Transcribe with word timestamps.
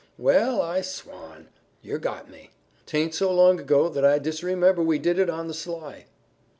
"Well, 0.17 0.59
I 0.63 0.81
swan! 0.81 1.49
Yer 1.83 1.99
got 1.99 2.27
me. 2.27 2.49
'Taint 2.87 3.13
so 3.13 3.31
long 3.31 3.59
ago 3.59 3.87
that 3.87 4.03
I 4.03 4.17
disremember 4.17 4.81
we 4.81 4.97
did 4.97 5.19
it 5.19 5.29
on 5.29 5.47
the 5.47 5.53
sly." 5.53 6.05